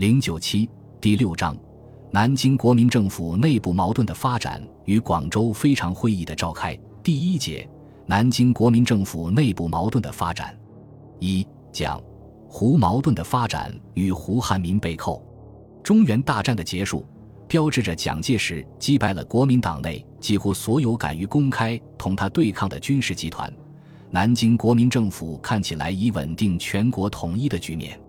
[0.00, 0.66] 零九七
[0.98, 1.54] 第六章：
[2.10, 6.74] 南京国民政府内部矛盾的发展与广州非常会议的召开。
[7.02, 7.68] 第一节：
[8.06, 10.58] 南京国民政府内部矛盾的发展。
[11.18, 12.02] 一讲
[12.48, 15.22] 胡矛盾的发展与胡汉民被扣。
[15.82, 17.06] 中原大战的结束，
[17.46, 23.52] 标志着蒋介石击败了国民党内几乎所有敢于公开同他对抗的军事集团。
[24.10, 28.00] 南京国民政府看起来已稳定全国统一的局面。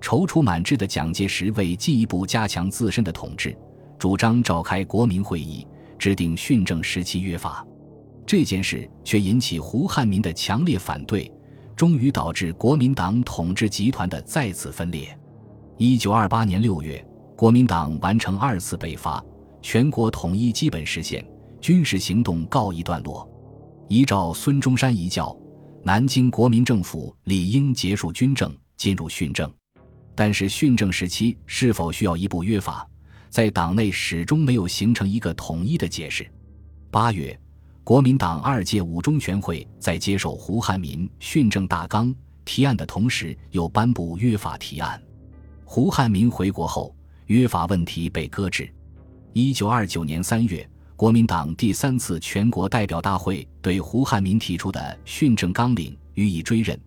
[0.00, 3.56] 踌躇满志的蒋介石为进一步加强自身的统治，
[3.98, 5.66] 主张召开国民会议，
[5.98, 7.64] 制定训政时期约法。
[8.26, 11.30] 这件事却引起胡汉民的强烈反对，
[11.76, 15.16] 终于导致国民党统治集团的再次分裂。
[15.76, 17.04] 一九二八年六月，
[17.36, 19.22] 国民党完成二次北伐，
[19.60, 21.24] 全国统一基本实现，
[21.60, 23.28] 军事行动告一段落。
[23.88, 25.36] 依照孙中山遗教，
[25.82, 29.50] 南京国民政府理应结束军政，进入训政。
[30.20, 32.86] 但是训政时期是否需要一部约法，
[33.30, 36.30] 在党内始终没有形成一个统一的解释。
[36.90, 37.40] 八月，
[37.82, 45.02] 国民党二届五中全会在接受胡汉民训政大纲提案的同时，又颁布约法提案。
[45.64, 46.94] 胡汉民回国后，
[47.28, 48.70] 约法问题被搁置。
[49.32, 50.68] 一九二九年三月。
[50.96, 56.78] 国民党第三次全国代表大会对胡汉民提出的训政纲领予以追认，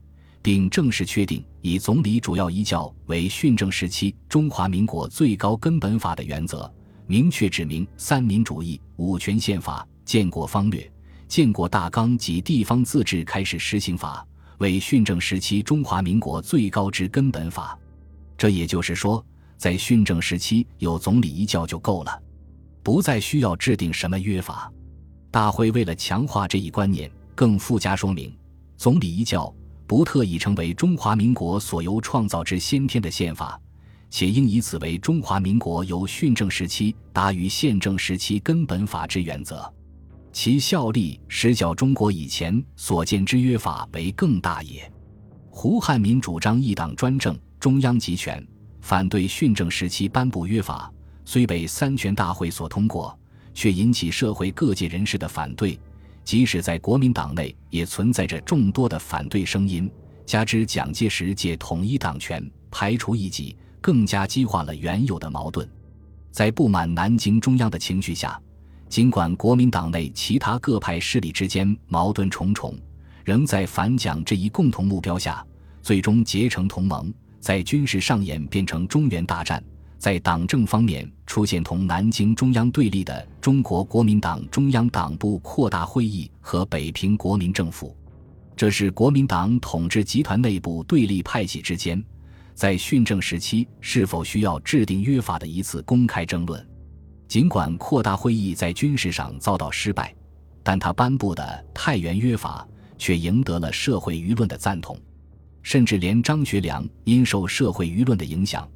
[0.44, 6.72] 并正式确定以总理主要遗教为训政时期中华民国最高根本法的原则，
[7.08, 10.92] 明确指明三民主义、五权宪法、建国方略、
[11.30, 14.28] 建国大纲及地方自治开始实行法
[14.58, 17.80] 为训政时期中华民国最高之根本法。
[18.38, 19.26] 这也就是说，
[19.58, 22.22] 在训政时期有总理一教就够了。
[22.84, 24.70] 不再需要制定什么约法，
[25.32, 28.38] 大会为了强化这一观念，更附加说明：
[28.76, 29.54] 总理一教
[29.94, 33.62] 不特已成为中华民国所由创造之先天的宪法，
[34.10, 39.72] 且应以此为中华民国由训政时期达于宪政时期根本法之原则，
[40.32, 44.92] 其效力实较中国以前所见之约法为更大也。
[45.52, 48.44] 胡汉民主张一党专政，中央集权，
[48.82, 50.92] 反对训政时期颁布约法。
[51.24, 53.16] 虽被三全大会所通过，
[53.54, 55.80] 却引起社会各界人士的反对。
[56.24, 59.90] 即使在国民党内，也存在着众多的反对声音。
[60.26, 65.70] 加之蒋介石借统一党权排除异己，更加激化了原有的矛盾。
[66.32, 68.40] 在不满南京中央的情绪下，
[68.88, 72.74] 尽管国民党内其他各派势力之间矛盾重重，
[73.26, 75.46] 仍在反蒋这一共同目标下，
[75.82, 79.62] 最终结成同盟，在军事上演变成中原大战。
[80.04, 87.96] 在党政方面出现同南京中央对立的中国国民党中央党部扩大会议和北平国民政府，
[88.54, 92.04] 这是国民党统治集团内部对立派系之间，
[92.54, 96.62] 在训政时期是否需要制定约法的一次公开争论。
[97.30, 100.14] 尽管扩大会议在军事上遭到失败，
[100.64, 105.00] 但他颁布的太原约法却赢得了社会舆论的赞同，
[105.62, 108.70] 甚至连张学良因受社会舆论的影响。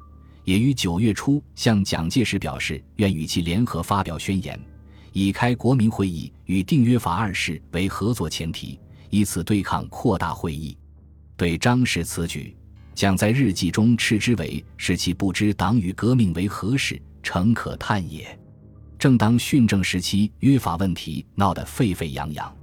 [0.48, 4.58] 也于九月初向蒋介石表示，愿与其联合发表宣言，
[5.12, 10.74] 以开国民会议与订约法二事为合作前提，以此对抗扩大会议。
[11.36, 12.56] 对张氏此举，
[12.94, 18.26] 蒋在日记中斥之为“使其不知党与革命为何事，诚可叹也”。
[18.98, 22.56] 正当训政时期约法问题闹得沸沸扬扬，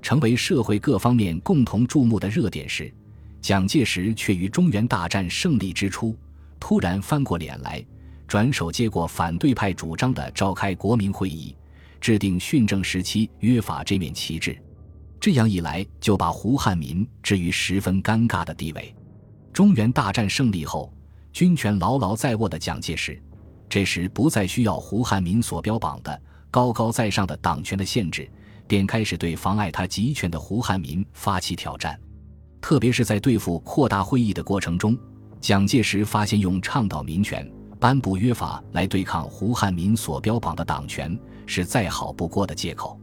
[0.00, 2.90] 成为社会各方面共同注目的热点时，
[3.42, 6.16] 蒋介石却于中原大战胜利之初。
[6.60, 7.84] 突然翻过脸来，
[8.26, 11.56] 转手接过反对派主张的召开国民会议、
[12.00, 14.58] 制定训政时期约法这面旗帜，
[15.20, 18.94] 这样一来就把胡汉民置于十分尴尬的地位。
[19.52, 20.92] 中原大战胜利后，
[21.32, 23.20] 军权牢牢在握的蒋介石，
[23.68, 28.30] 这时不再需要胡汉民所标榜的高高在上的党权的限制，
[28.66, 31.98] 便开始对妨碍他集权的胡汉民发起挑战，
[32.60, 34.96] 特别是在对付扩大会议的过程中。
[35.40, 42.98] 蒋介石发现，用倡导民权、颁布约法来对抗胡汉民所标榜的党权，是再好不过的借口。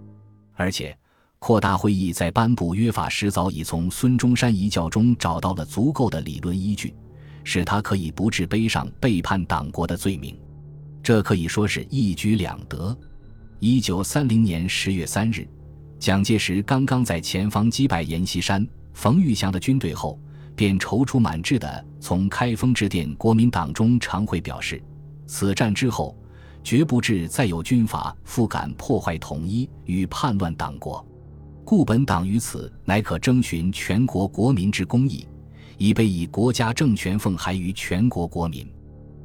[0.53, 0.95] 而且，
[1.39, 6.93] 扩大会议在颁布约法时，早已从孙中山遗教中找到了足够的理论依据，
[7.43, 10.37] 使他可以不致背上背叛党国的罪名。
[11.01, 12.95] 这可以说是一举两得。
[13.59, 15.47] 一九三零年十月三日，
[15.99, 20.19] 蒋介石刚刚在前方击败阎锡山、冯玉祥的军队后。
[20.55, 24.81] 便踌躇满志地从开封致电国民党中常会，表示
[25.27, 26.17] 此战之后，
[26.63, 31.05] 绝不致再有军阀复敢破坏统一与叛乱党国，
[31.63, 35.27] 故本党于此乃可征询全国国民之公义，
[35.77, 38.67] 以备以国家政权奉还于全国国民。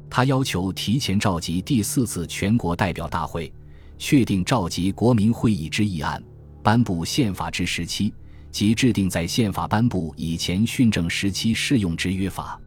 [0.09, 3.51] 他要求提前召集第四次全国代表大会，
[3.97, 6.21] 确定召集国民会议之议案，
[6.61, 8.13] 颁布宪法之时期
[8.51, 12.59] 及制定在宪法颁布以前训政时期适用之约法。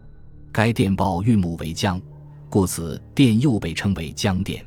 [0.50, 2.00] 该电报韵母为江，
[2.48, 4.64] 故此电又被称为江电。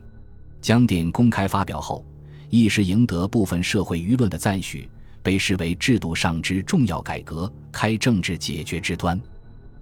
[0.61, 2.05] 江电公开发表后，
[2.49, 4.89] 一时赢得部分社会舆论的赞许，
[5.23, 9.19] 被视为制度上之重要改革，开政治解决之端。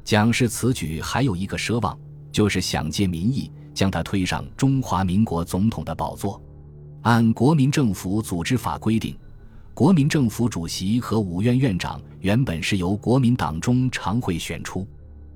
[0.03, 1.97] 蒋氏此举还有一个奢望。
[2.35, 6.41] 就是想借民意将他推上中华民国总统的宝座。
[7.03, 9.17] 按国民政府组织法规定，
[9.75, 14.88] 国民政府主席和五院院长原本是由国民党中常会选出。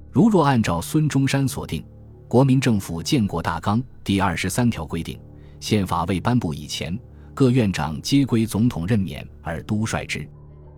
[0.10, 1.84] 如若按照孙中山所定，
[2.26, 5.20] 国民政府建国大纲第二十三条规定，
[5.60, 6.98] 宪法未颁布以前，
[7.34, 10.26] 各院长皆归总统任免而督率之。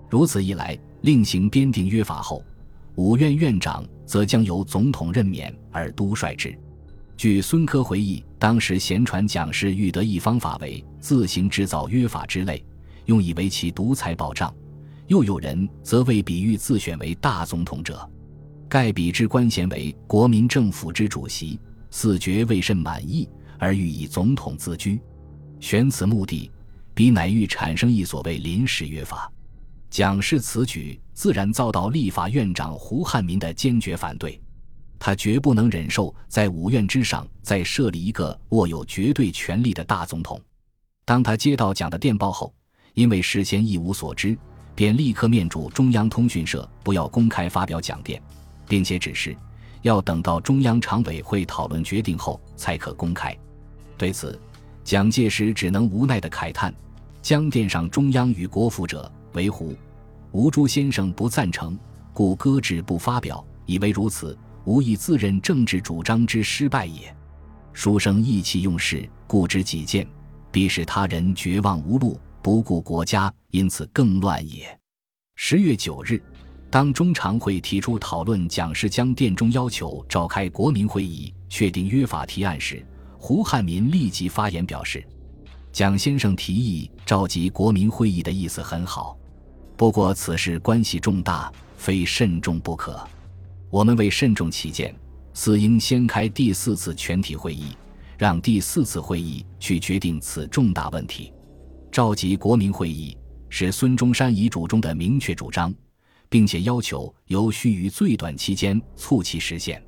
[0.09, 2.43] 如此一来，另行编定约法后。
[2.95, 6.57] 五院院长则将由总统任免而督率之。
[7.15, 12.65] 据孙科回忆，当时闲传蒋氏欲得一方法为自行制造约法之类，
[13.11, 14.49] 用以为其独裁保障；
[15.07, 18.09] 又有人则为比喻自选为大总统者，
[18.69, 21.59] 盖比之官衔为国民政府之主席，
[21.89, 23.27] 自觉未甚满意，
[23.59, 24.97] 而欲以总统自居。
[25.59, 26.49] 选此目的，
[26.93, 29.29] 彼乃欲产生一所谓临时约法。
[29.89, 34.41] 蒋氏此举自然遭到立法院长胡汉民的坚决反对，
[34.97, 40.39] 他绝不能忍受在五院之上再设立一个握有绝对权力的大总统。
[41.03, 42.53] 当他接到蒋的电报后，
[42.93, 44.37] 因为事先一无所知，
[44.75, 48.21] 便立刻面嘱中央通讯社不要公开发表讲电，
[48.67, 49.35] 并且指示
[49.81, 53.35] 要等到中央常委会讨论决定后才可公开。
[53.97, 54.39] 对此，
[54.83, 56.73] 蒋介石只能无奈地慨叹
[57.21, 59.73] ：“江电上中央与国府者。”为胡，
[60.33, 61.79] 吴朱先生不赞成，
[62.11, 67.15] 故搁置不发表，以为如此，无以自认政治主张之失败也。
[67.71, 70.05] 书生意气用事，固执己见，
[70.51, 74.65] 必使他人绝望无路，不顾国家，因此更乱也。
[75.35, 76.21] 十月九日，
[76.69, 82.83] 当中常会提出讨论蒋氏江殿中要求召开国民会议，确定约法提案时，
[83.17, 85.05] 胡汉民立即发言表示
[85.71, 89.17] ：“蒋先生提议召集国民会议的意思很好。”
[89.77, 92.99] 不过此事关系重大，非慎重不可。
[93.69, 94.95] 我们为慎重起见，
[95.33, 97.75] 似应先开第四次全体会议，
[98.17, 101.31] 让第四次会议去决定此重大问题。
[101.91, 103.17] 召集国民会议
[103.49, 105.73] 是孙中山遗嘱中的明确主张，
[106.29, 109.83] 并且要求由须于最短期间促其实现。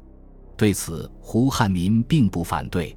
[0.58, 2.94] 对此，胡汉民并不反对，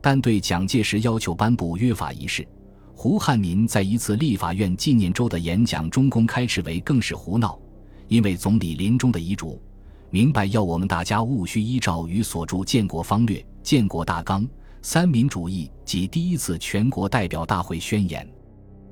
[0.00, 2.46] 但对蒋介石要求颁布约法一事。
[2.94, 7.60] 胡汉民在一次立法院纪念周的演讲中公开斥为更是胡闹，
[8.08, 9.60] 因为总理临终的遗嘱，
[10.08, 14.48] 明白要我们大家务须依照与所著建国方略、建国大纲、
[14.80, 18.26] 三民主义及第一次全国代表大会宣言。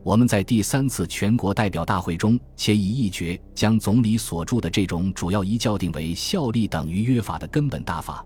[0.07, 8.25] 我们在第三次全国代表大会中，且以一决将总理所著的这种主要一教定为效力等于约法的根本大法。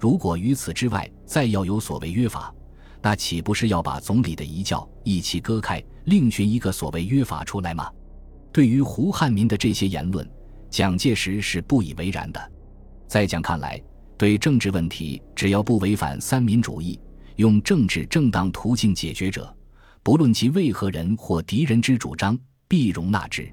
[0.00, 2.52] 如果于此之外再要有所谓约法，
[3.00, 7.88] 那岂不是要把总理的遗教一起割开，另寻一个所谓约法出来吗？
[8.50, 10.28] 对于胡汉民的这些言论，
[10.68, 12.52] 蒋介石是不以为然的。
[13.06, 13.80] 在蒋看来，
[14.18, 16.98] 对政治问题，只要不违反三民主义，
[17.36, 19.56] 用政治正当途径解决者，
[20.02, 23.50] 不论其为何人或敌人之主张，必容纳之。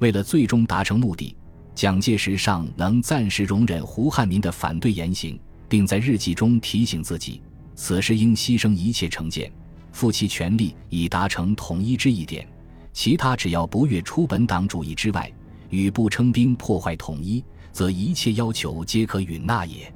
[0.00, 1.36] 为了最终达成目的，
[1.74, 5.38] 蒋介石尚能暂时容忍胡汉民的反对言行，
[5.68, 7.40] 并在日记中提醒自己。
[7.76, 9.50] 此时应牺牲一切成见，
[9.92, 12.46] 负其全力以达成统一之一点。
[12.92, 15.30] 其他只要不越出本党主义之外，
[15.70, 19.92] 与不称兵破坏统一，则一切要求皆可允纳也。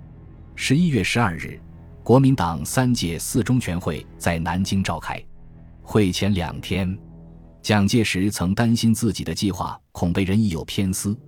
[0.55, 1.59] 十一月十二日，
[2.03, 5.21] 国民党三届四中全会在南京召开。
[5.93, 6.97] 会前两天，
[7.61, 11.19] 蒋介石曾担心自己的计划恐被人意有偏私，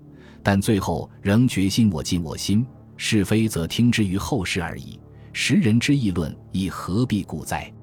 [0.41, 2.65] 但最后仍决心我尽我心，
[2.97, 5.01] 是非则听之于后世而已。
[5.33, 7.75] 时人之议论，亦何必故哉？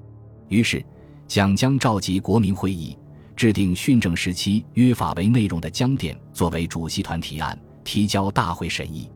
[0.48, 0.82] 于是，
[1.28, 2.96] 蒋将召集国民会议，
[3.36, 9.06] 制定训政时期约法为内容的江典作为主席团提案，提交大会审议。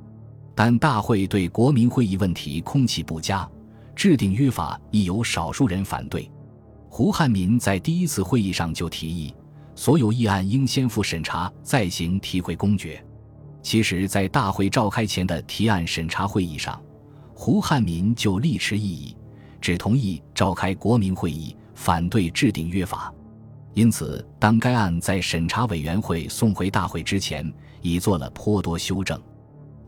[0.55, 3.51] 但大会对国民会议问题空气不佳，
[3.97, 6.31] 制定约法亦有少数人反对。
[6.97, 9.35] 胡汉民在第一次会议上就提议，
[9.75, 13.05] 所有议案应先复审查，再行提会公决。
[13.65, 16.81] 其实，在大会召开前的提案审查会议上，
[17.35, 19.17] 胡汉民就力持异议，
[19.61, 23.13] 只同意召开国民会议，反对制定约法。
[23.73, 29.21] 因此，当该案在审查委员会送回大会之前，已做了颇多修正。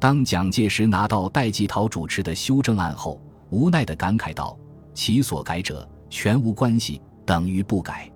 [0.00, 3.20] 当蒋介石拿到戴季陶主持的修正案后，
[3.50, 4.58] 无奈地感慨道
[4.92, 8.10] ：“其所改者，全无关系，等于不改。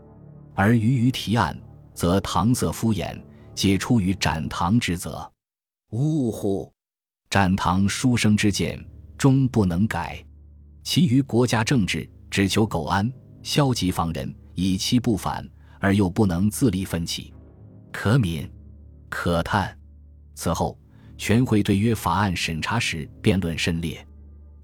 [0.55, 1.59] 而余于提案，
[1.95, 3.19] 则搪塞敷衍，
[3.55, 5.31] 皆出于展堂之责。
[5.91, 6.73] 呜呼！
[7.29, 8.85] 展堂书生之见，
[9.17, 10.25] 终不能改。
[10.83, 13.11] 其余国家政治，只求苟安，
[13.43, 17.33] 消极防人，以期不反，而又不能自立奋起，
[17.93, 18.49] 可悯，
[19.09, 19.77] 可叹。”
[20.35, 20.79] 此后，
[21.17, 24.07] 全会对约法案审查时辩论甚烈。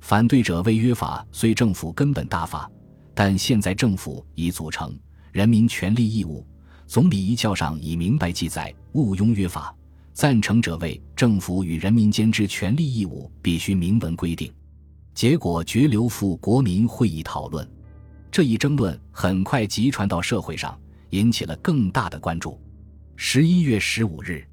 [0.00, 2.70] 反对者为约法虽政府根本大法，
[3.16, 4.94] 但现在政府已组成，
[5.32, 6.46] 人民权利义务，
[6.86, 9.74] 总理遗教上已明白记载，毋庸约法。
[10.12, 14.52] 赞成者为政府与人民间之权利义务必须明文规定。
[15.14, 17.66] 结果决留赴国民会议讨论。
[18.30, 22.60] 这一争论很快急传到社会上，引起了更大的关注。
[23.16, 24.46] 十一月十五日。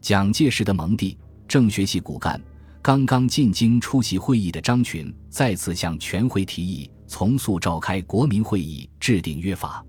[0.00, 2.40] 蒋介石的盟弟、政学系骨干、
[2.80, 9.84] 刚刚进京出席会议的张群，再次向全会提议从速召开国民会议，制定约法。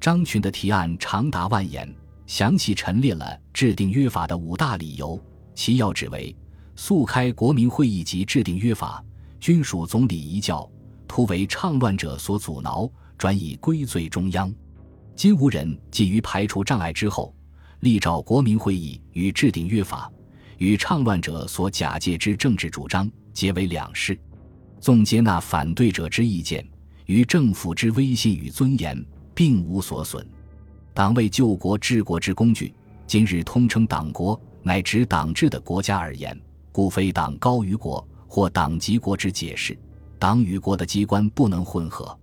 [0.00, 1.94] 张群的提案长达万言，
[2.26, 5.22] 详细陈列了制定约法的五大理由，
[5.54, 6.34] 其要旨为：
[6.74, 9.04] 速开国民会议及制定约法，
[9.38, 10.68] 均属总理遗教，
[11.06, 14.52] 突为倡乱者所阻挠，转以归罪中央。
[15.14, 17.32] 今无人基于排除障碍之后。
[17.80, 20.10] 立召国民会议与制定约法，
[20.56, 24.18] 与倡乱者所假借之政治主张皆为两事。
[24.84, 26.62] 纵接纳反对者之意见，
[27.06, 29.02] 于政府之威信与尊严
[29.34, 30.22] 并无所损。
[30.92, 32.74] 党为救国治国之工具，
[33.06, 36.38] 今日通称党国，乃指党治的国家而言，
[36.70, 39.74] 故非党高于国或党及国之解释。
[40.18, 42.14] 党与国的机关不能混合。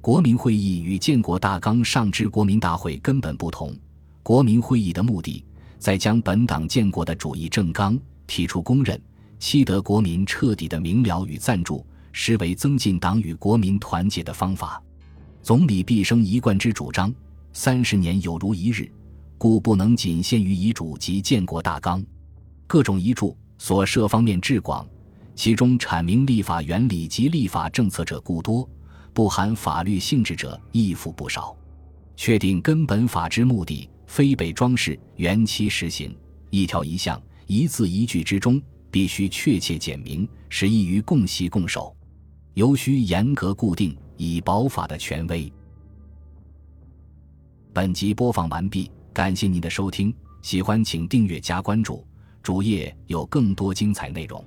[0.00, 3.76] 国民会议与建国大纲上之国民大会根本不同。
[4.22, 5.44] 国民会议的目的，
[5.78, 8.98] 在将本党建国的主义政纲提出公认，
[9.38, 11.84] 期得国民彻底的明了与赞助，
[12.20, 14.82] 实为增进党与国民团结的方法。
[15.40, 17.14] 总理毕生一贯之主张，
[17.52, 18.90] 三十年有如一日，
[19.38, 22.04] 故不能仅限于遗嘱及建国大纲。
[22.66, 24.84] 各种遗嘱所涉方面至广，
[25.36, 28.68] 其中阐明立法原理及立法政策者故多，
[29.14, 31.56] 不含法律性质者亦复不少。
[32.16, 33.88] 确定根本法之目的。
[34.08, 36.16] 非被装饰，原期实行，
[36.48, 38.60] 一条一项，一字一句之中，
[38.90, 41.94] 必须确切简明，使易于共习共守，
[42.58, 45.52] 尤需严格固定，以保法的权威。
[47.72, 50.12] 本集播放完毕，感谢您的收听，
[50.42, 52.04] 喜欢请订阅加关注，
[52.42, 54.44] 主页有更多精彩内容。